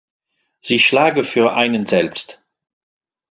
[0.61, 2.41] Sie schlage für einen selbst.